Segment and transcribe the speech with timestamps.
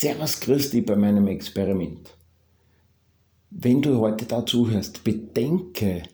[0.00, 2.16] Servus, dich bei meinem Experiment.
[3.50, 6.04] Wenn du heute da zuhörst, bedenke,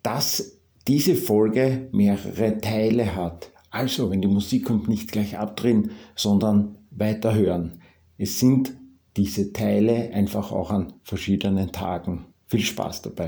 [0.00, 3.50] dass diese Folge mehrere Teile hat.
[3.72, 7.80] Also, wenn die Musik kommt, nicht gleich abdrehen, sondern weiterhören.
[8.16, 8.74] Es sind
[9.16, 12.26] diese Teile einfach auch an verschiedenen Tagen.
[12.46, 13.26] Viel Spaß dabei.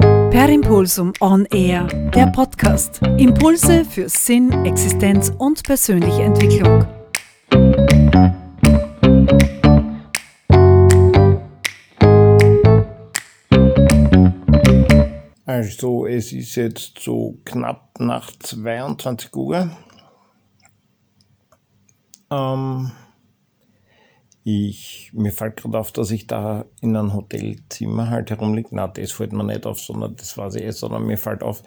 [0.00, 3.00] Per Impulsum On Air, der Podcast.
[3.16, 6.97] Impulse für Sinn, Existenz und persönliche Entwicklung.
[15.58, 19.68] Also, es ist jetzt so knapp nach 22 Uhr.
[22.30, 22.92] Ähm,
[24.44, 28.68] ich, mir fällt gerade auf, dass ich da in einem Hotelzimmer halt herumliege.
[28.70, 31.64] Na, das fällt mir nicht auf, sondern das weiß ich eh, sondern mir fällt auf,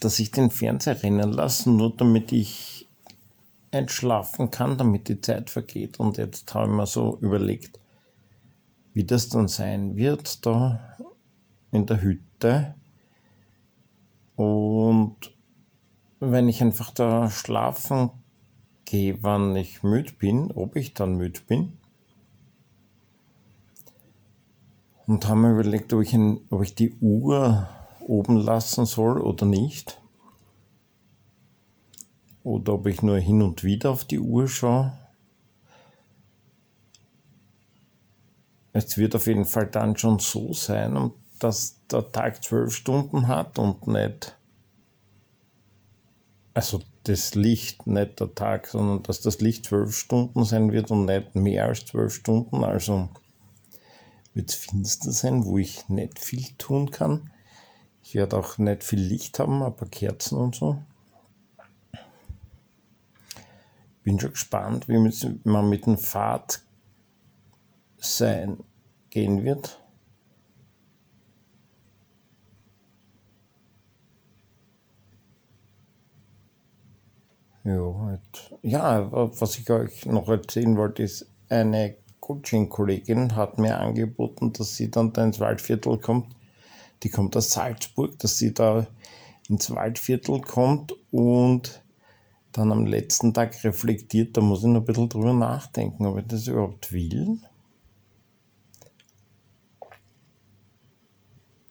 [0.00, 2.88] dass ich den Fernseher rennen lasse, nur damit ich
[3.70, 6.00] entschlafen kann, damit die Zeit vergeht.
[6.00, 7.78] Und jetzt habe ich mir so überlegt,
[8.92, 10.96] wie das dann sein wird da
[11.72, 12.74] in der Hütte.
[14.36, 15.16] Und
[16.20, 18.10] wenn ich einfach da schlafen
[18.84, 21.78] gehe, wann ich müde bin, ob ich dann müde bin.
[25.06, 27.68] Und habe mir überlegt, ob ich, in, ob ich die Uhr
[28.06, 30.00] oben lassen soll oder nicht.
[32.44, 34.92] Oder ob ich nur hin und wieder auf die Uhr schaue.
[38.72, 43.58] Es wird auf jeden Fall dann schon so sein, dass der Tag zwölf Stunden hat
[43.58, 44.36] und nicht,
[46.54, 51.06] also das Licht, nicht der Tag, sondern dass das Licht zwölf Stunden sein wird und
[51.06, 52.62] nicht mehr als zwölf Stunden.
[52.62, 53.08] Also
[54.34, 57.30] wird es finster sein, wo ich nicht viel tun kann.
[58.02, 60.82] Ich werde auch nicht viel Licht haben, aber Kerzen und so.
[64.04, 64.98] Bin schon gespannt, wie
[65.44, 66.62] man mit dem Pfad
[67.98, 68.58] sein
[69.10, 69.81] gehen wird.
[77.64, 78.18] Ja,
[78.62, 84.90] ja, was ich euch noch erzählen wollte, ist, eine Coaching-Kollegin hat mir angeboten, dass sie
[84.90, 86.34] dann da ins Waldviertel kommt.
[87.02, 88.86] Die kommt aus Salzburg, dass sie da
[89.48, 91.82] ins Waldviertel kommt und
[92.52, 94.36] dann am letzten Tag reflektiert.
[94.36, 97.38] Da muss ich noch ein bisschen drüber nachdenken, ob ich das überhaupt will.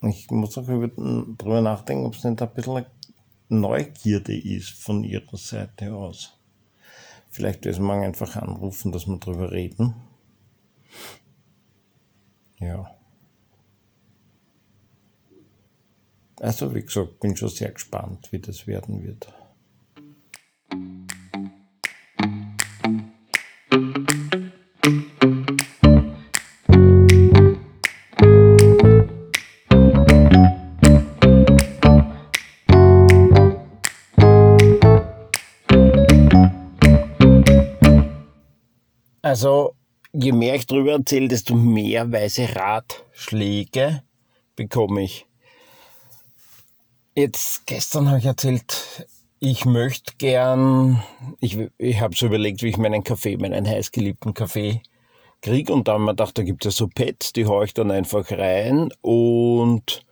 [0.03, 2.85] Ich muss auch drüber nachdenken, ob es nicht ein bisschen
[3.51, 6.39] Neugierde ist von ihrer Seite aus.
[7.29, 9.93] Vielleicht werden wir einfach anrufen, dass wir darüber reden.
[12.59, 12.95] Ja.
[16.39, 19.31] Also wie gesagt, bin schon sehr gespannt, wie das werden wird.
[39.21, 39.75] Also,
[40.13, 44.03] je mehr ich darüber erzähle, desto mehr weise Ratschläge
[44.55, 45.27] bekomme ich.
[47.15, 49.05] Jetzt, gestern habe ich erzählt,
[49.39, 51.03] ich möchte gern,
[51.39, 54.81] ich, ich habe so überlegt, wie ich meinen Kaffee, meinen heißgeliebten Kaffee
[55.41, 57.73] kriege und dann habe ich gedacht, da gibt es ja so Pads, die haue ich
[57.73, 60.05] dann einfach rein und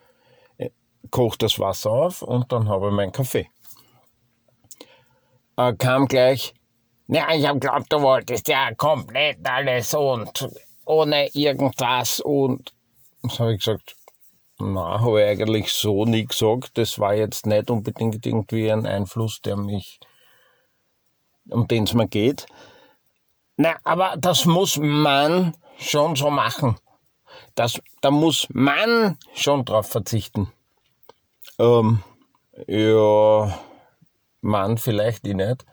[0.58, 0.72] äh,
[1.10, 3.48] koche das Wasser auf und dann habe ich meinen Kaffee.
[5.58, 6.54] Äh, kam gleich,
[7.12, 10.48] ja, ich hab glaubt, du wolltest ja komplett alles und
[10.86, 12.72] ohne irgendwas und
[13.22, 13.96] was habe ich gesagt?
[14.60, 16.78] Na, habe ich eigentlich so nie gesagt.
[16.78, 20.00] Das war jetzt nicht unbedingt irgendwie ein Einfluss, der mich,
[21.50, 22.46] um den es mir geht.
[23.58, 26.78] Na, aber das muss man schon so machen.
[27.56, 30.52] Das, da muss man schon drauf verzichten.
[31.58, 32.04] Ähm,
[32.68, 33.60] ja,
[34.42, 35.66] man vielleicht ich nicht.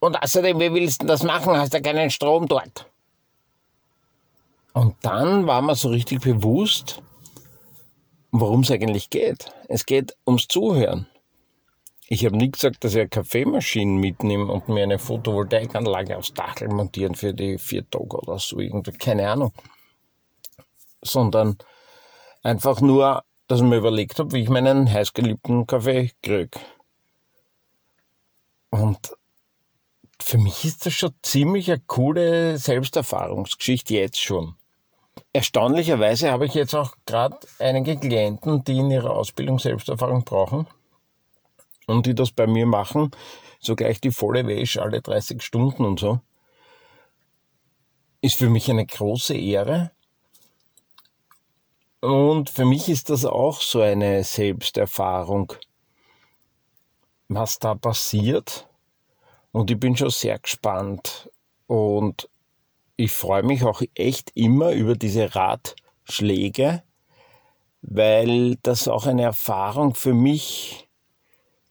[0.00, 1.56] Und außerdem, wie willst du das machen?
[1.56, 2.86] Hast ja keinen Strom dort.
[4.72, 7.02] Und dann war mir so richtig bewusst,
[8.30, 9.52] worum es eigentlich geht.
[9.68, 11.06] Es geht ums Zuhören.
[12.08, 16.60] Ich habe nie gesagt, dass ich eine Kaffeemaschine mitnehme und mir eine Photovoltaikanlage aufs Dach
[16.66, 19.52] montieren für die vier Tage oder so, irgendwie, keine Ahnung.
[21.02, 21.56] Sondern
[22.42, 26.58] einfach nur, dass ich mir überlegt habe, wie ich meinen heißgeliebten Kaffee kriege.
[28.70, 29.12] Und
[30.22, 34.54] für mich ist das schon ziemlich eine coole Selbsterfahrungsgeschichte jetzt schon.
[35.32, 40.66] Erstaunlicherweise habe ich jetzt auch gerade einige Klienten, die in ihrer Ausbildung Selbsterfahrung brauchen.
[41.86, 43.10] und die das bei mir machen,
[43.58, 46.20] so gleich die volle Wäsche alle 30 Stunden und so,
[48.20, 49.90] ist für mich eine große Ehre.
[52.00, 55.52] Und für mich ist das auch so eine Selbsterfahrung,
[57.28, 58.69] was da passiert.
[59.52, 61.30] Und ich bin schon sehr gespannt.
[61.66, 62.28] Und
[62.96, 66.82] ich freue mich auch echt immer über diese Ratschläge,
[67.82, 70.88] weil das auch eine Erfahrung für mich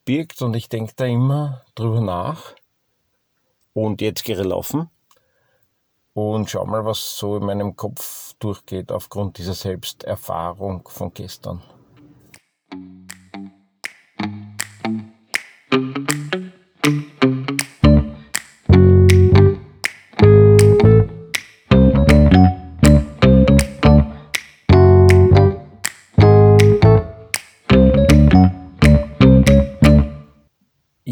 [0.06, 2.56] birgt und ich denke da immer drüber nach.
[3.74, 4.90] Und jetzt gehe ich laufen
[6.14, 11.62] und schau mal, was so in meinem Kopf durchgeht aufgrund dieser Selbsterfahrung von gestern.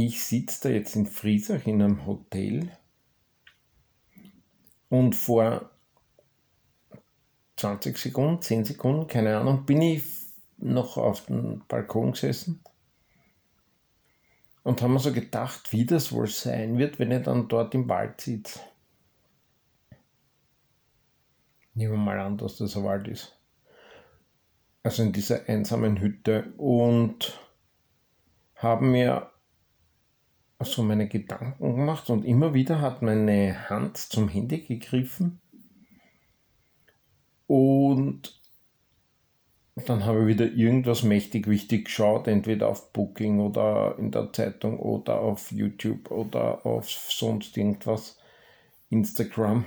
[0.08, 2.72] Ich sitze da jetzt in Friesach in einem Hotel
[4.88, 5.70] und vor
[7.58, 10.06] 20 Sekunden, 10 Sekunden, keine Ahnung, bin ich
[10.60, 12.64] noch auf dem Balkon gesessen
[14.64, 17.90] und haben mir so gedacht, wie das wohl sein wird, wenn ich dann dort im
[17.90, 18.62] Wald sitze.
[21.74, 23.38] Nehmen wir mal an, dass das ein Wald ist.
[24.84, 27.38] Also in dieser einsamen Hütte und
[28.56, 29.34] haben mir
[30.60, 35.40] so meine Gedanken gemacht und immer wieder hat meine Hand zum Handy gegriffen
[37.46, 38.38] und
[39.86, 44.80] dann habe ich wieder irgendwas mächtig wichtig geschaut, entweder auf Booking oder in der Zeitung
[44.80, 48.18] oder auf YouTube oder auf sonst irgendwas,
[48.90, 49.66] Instagram.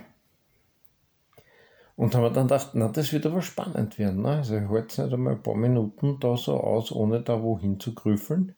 [1.95, 4.23] Und haben wir dann gedacht, na, das wird aber spannend werden.
[4.23, 4.39] Ne?
[4.39, 7.79] Also ich halte es nicht einmal ein paar Minuten da so aus, ohne da wohin
[7.79, 8.55] zu grüffeln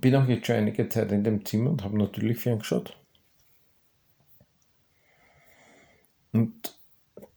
[0.00, 2.96] bin auch jetzt schon einige Zeit in dem Zimmer und habe natürlich ferngeschaut.
[6.32, 6.78] Und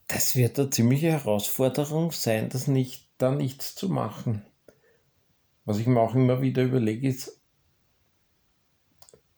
[0.08, 4.46] das wird eine ziemliche Herausforderung sein, das nicht, da nichts zu machen.
[5.66, 7.42] Was ich mir auch immer wieder überlege, ist,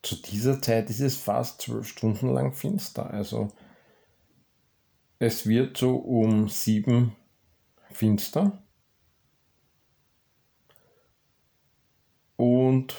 [0.03, 3.09] zu dieser Zeit ist es fast zwölf Stunden lang finster.
[3.09, 3.51] Also
[5.19, 7.15] es wird so um sieben
[7.91, 8.63] finster.
[12.37, 12.95] Und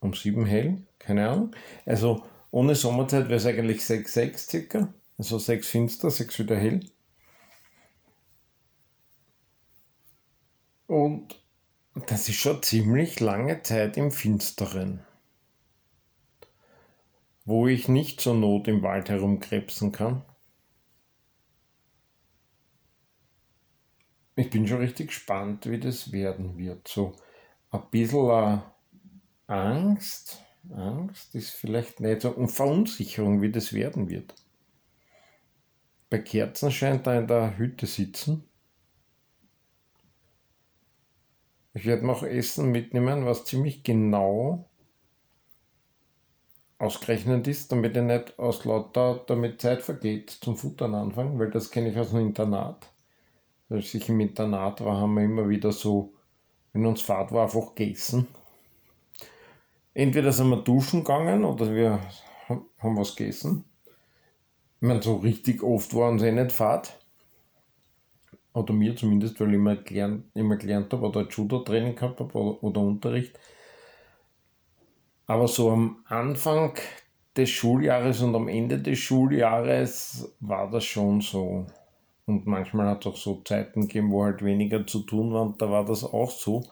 [0.00, 1.56] um 7 hell, keine Ahnung.
[1.84, 4.94] Also ohne Sommerzeit wäre es eigentlich 6, 6 circa.
[5.18, 6.80] Also 6 finster, 6 wieder hell.
[10.86, 11.42] Und
[12.06, 15.00] das ist schon ziemlich lange Zeit im Finsteren,
[17.44, 20.24] wo ich nicht zur Not im Wald herumkrebsen kann.
[24.36, 26.88] Ich bin schon richtig gespannt, wie das werden wird.
[26.88, 27.14] So
[27.70, 28.62] ein bisschen
[29.46, 34.34] Angst, Angst ist vielleicht nicht so, und Verunsicherung, wie das werden wird.
[36.10, 38.44] Bei Kerzenschein da in der Hütte sitzen.
[41.72, 44.68] Ich werde noch Essen mitnehmen, was ziemlich genau
[46.78, 51.70] ausgerechnet ist, damit ich nicht aus lauter, damit Zeit vergeht zum Futtern anfangen, weil das
[51.70, 52.93] kenne ich aus dem Internat.
[53.74, 56.14] Als ich im Internat war, haben wir immer wieder so,
[56.72, 58.26] wenn uns Fahrt war, einfach gegessen
[59.94, 62.00] entweder sind wir duschen gegangen oder wir
[62.48, 63.64] haben was gegessen.
[64.80, 66.98] Ich meine, so richtig oft waren sie eh nicht Fahrt.
[68.52, 72.62] Oder mir zumindest, weil ich immer gelernt, immer gelernt habe oder Judo-Training gehabt habe oder,
[72.62, 73.38] oder Unterricht.
[75.26, 76.74] Aber so am Anfang
[77.36, 81.66] des Schuljahres und am Ende des Schuljahres war das schon so.
[82.26, 85.60] Und manchmal hat es auch so Zeiten gegeben, wo halt weniger zu tun war und
[85.60, 86.64] da war das auch so.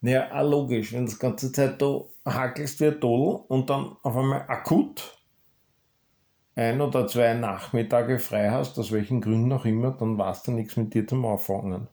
[0.00, 4.16] Naja, auch logisch, wenn die ganze Zeit da hackelst wie ein Todel und dann auf
[4.16, 5.18] einmal akut
[6.56, 10.52] ein oder zwei Nachmittage frei hast, aus welchen Gründen auch immer, dann war es da
[10.52, 11.88] nichts mit dir zum Auffangen.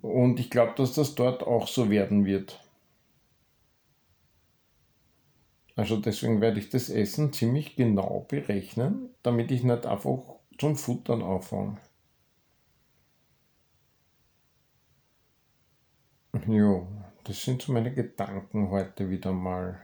[0.00, 2.60] Und ich glaube, dass das dort auch so werden wird.
[5.76, 11.22] Also deswegen werde ich das Essen ziemlich genau berechnen, damit ich nicht einfach zum Futtern
[11.22, 11.78] auffange.
[16.46, 16.86] Ja,
[17.24, 19.80] das sind so meine Gedanken heute wieder mal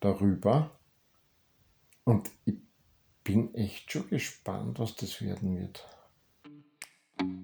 [0.00, 0.70] darüber.
[2.04, 2.56] Und ich
[3.24, 5.86] bin echt schon gespannt, was das werden wird.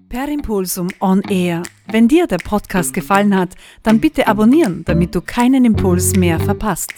[0.07, 1.63] Per Impulsum on Air.
[1.87, 6.93] Wenn dir der Podcast gefallen hat, dann bitte abonnieren, damit du keinen Impuls mehr verpasst.